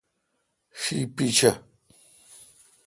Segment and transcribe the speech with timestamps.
[0.79, 1.51] شی پیچھہ۔